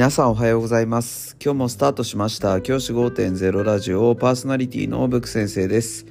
[0.00, 1.36] 皆さんおはようございます。
[1.44, 2.62] 今日もスタートしました。
[2.62, 6.06] 教師5.0ラジオパーソナリティのブック先生です。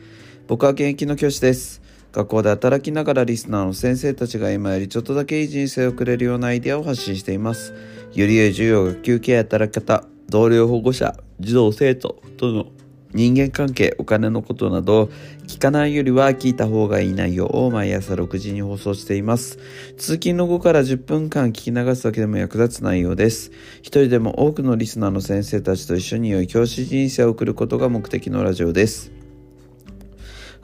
[0.45, 1.81] 僕は現役の教師です。
[2.11, 7.73] 学校で働きながらリスナーの先生たちが今よりちょっとだけいい人生をくれるようなアイデアを発信しています。
[8.13, 12.67] より良い授業学級ケア働き方同僚保護者児童生徒との
[13.13, 15.09] 人間関係、お金のことなど、
[15.47, 19.57] 聞かないよりは聞いた方がいい内容を毎朝6時に放送しています。
[19.97, 23.51] 通勤の後から10分間聞き流すだけでも役立つ内容です。
[23.79, 29.11] 一人でも多くのリスナーの先生たちと一緒に良い教師人生を送ることが目的のラジオです。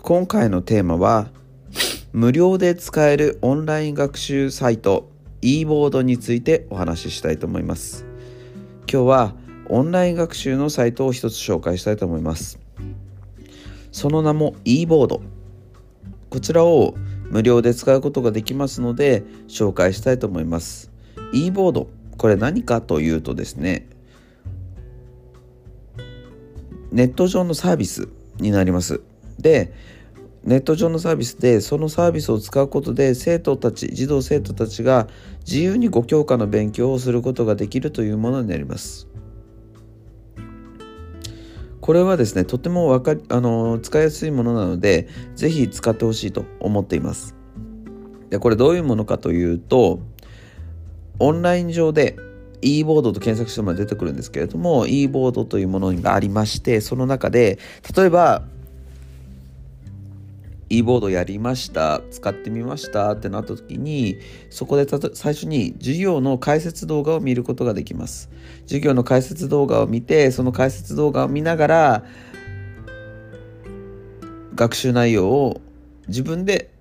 [0.04, 1.32] 今回のテーマは、
[2.14, 5.10] 無料で使えるオンライン学習サイト
[5.42, 8.06] e ボードについてお話ししたいと思います。
[8.92, 12.60] 今日はオンライン学習のサイトを一つ紹介したいと思います。
[13.92, 15.22] その名も e ボード
[16.30, 16.96] こちらを
[17.30, 20.92] 無料で使うことができますので紹介したいと思います。
[21.34, 23.88] e ボードこれ何かというとですね
[26.92, 29.02] ネット上のサービスになります。
[29.40, 29.74] で
[30.44, 35.08] ネット上のサービスでそのサービスを使うことで生徒たち児童生徒たちが
[35.40, 39.08] 自由に5教科の勉強をすることができるというものになります。
[41.86, 47.36] これはですねとてもわかあの使いやすいものなので是非使ってほしいと思っています。
[48.32, 50.00] でこれどういうものかというと
[51.20, 52.18] オンライン上で
[52.64, 57.60] e ボードと検索しても出てくるんですけれども e ボードというものがありましてその中で
[57.96, 58.42] 例えば
[60.70, 64.18] e ボードやりました使ってみましたってなった時に
[64.50, 68.30] そこで最初に授業の解説動画を見ることができます。
[68.64, 72.04] 授業の解説動画を見てその解説動画を見ながら
[74.56, 75.62] 学習内容を
[76.08, 76.72] 自分で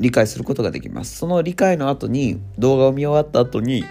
[0.00, 1.16] 理解することができます。
[1.16, 3.84] その理解の後に動画を見終わった後に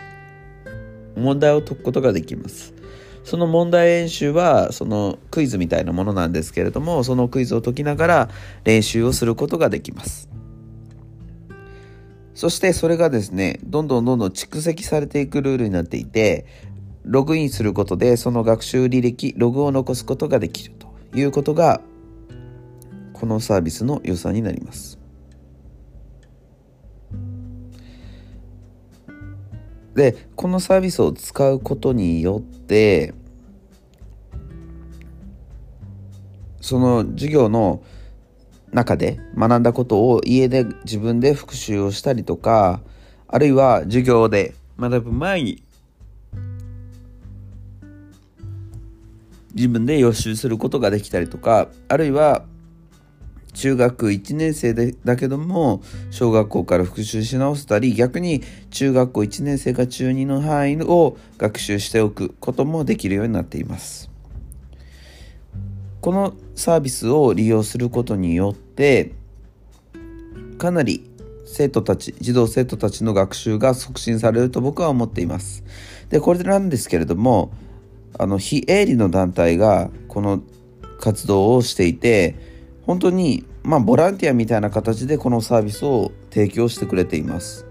[1.15, 2.80] 問題を解くことができます。
[3.23, 8.29] その問題演習はそのクイズみたいなものなんですけれどもそのクイズを解きながら
[8.63, 10.29] 練習をすることができます。
[12.33, 16.45] そしてそれがですねどんどんどんどん蓄積されていくルールになっていて
[17.03, 21.81] ログインすることでその学習履歴ログを残すことができるということが
[23.13, 25.00] このサービスの良さになります。
[29.95, 33.13] でこのサービスを使うことによって
[36.61, 37.83] その授業の
[38.71, 42.81] 中で学んだことを家で自分で復習をしたりとか
[43.27, 45.63] あるいは授業で学ぶ前に
[49.53, 52.45] 自分で予習することができたりとかあるいは
[53.61, 58.41] 中学1年生でだけども小学校から復習し直せたり逆に
[58.71, 64.09] 中学校1年生が中2の範囲を学習しておくこともできるようになっています。
[66.01, 69.11] このサービスを利用することによって
[70.57, 71.07] かなり
[71.45, 75.63] 生徒たち児童生徒たちの学習が促進されると僕は思っています。
[76.09, 77.51] でこれなんですけれども
[78.17, 80.41] あの非営利の団体がこの
[80.99, 82.49] 活動をしていて
[82.87, 87.65] 本当にまあボランティアみたいな形でこのサービスを提供してくれています。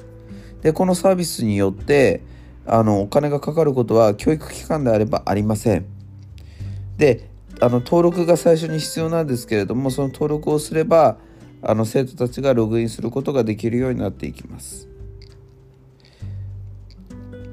[0.63, 2.23] でこのサービスによって
[2.67, 5.87] あのお金がかかることは教育機関であればありません。
[6.97, 7.29] で
[7.61, 11.19] あの登録が最初に必要なんですけれどもその登録をすれば
[11.63, 14.89] あの生徒たちがログインすることができるようになっていきます。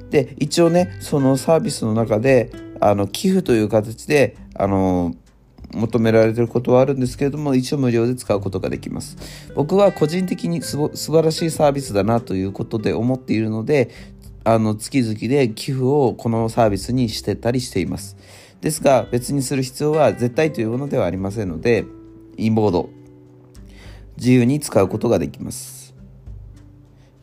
[0.10, 5.16] で一応ねそのサービスの中であの寄付という形であの
[5.78, 9.18] 求められてることはあるんですけれども一応無料で使うことができます。
[9.56, 13.90] 僕は個人的にす素晴らしいサービスだなということで思っているので
[14.44, 18.18] あの月々で寄付をこのサービスにしてたりしています。
[18.62, 21.86] ですが別にする必要は絶対というものではありませんので
[22.38, 22.90] インボード
[24.18, 25.78] 自由に使うことができます。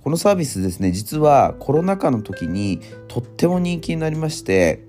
[0.02, 4.84] このサービスですね実はコロナ禍の時にとっても人気になりまして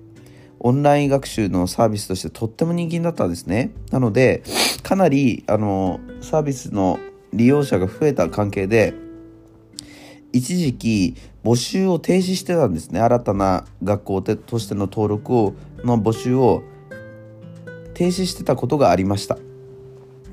[0.58, 3.72] オンライン学習のサービスとしてとっても人気になったんですね。
[3.90, 4.42] なので、
[4.82, 6.98] かなり、あの、サービスの
[7.32, 8.94] 利用者が増えた関係で、
[10.32, 13.00] 一時期募集を停止してたんですね。
[13.00, 15.54] 新たな学校としての登録を、
[15.84, 16.62] の募集を
[17.94, 19.38] 停止してたことがありました。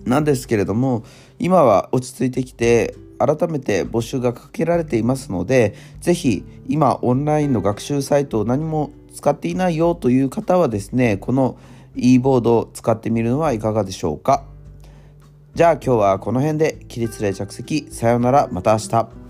[0.05, 1.03] なんですけれども、
[1.39, 11.57] 今は落ち着いてきて、改めて募集がかけられていますので、ぜひ今オンラインの学習サイトを何も使っていないよという方はですねこの
[11.95, 14.43] e ボードを使ってみるのはいかがでしょうか。
[15.55, 17.87] じゃあ今日はこの辺で起立例着席。
[17.91, 18.49] さようなら。
[18.51, 19.22] また明日。